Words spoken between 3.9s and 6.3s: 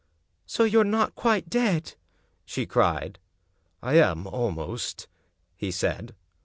am almost," he said.